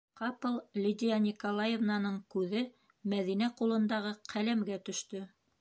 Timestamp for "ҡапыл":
0.19-0.53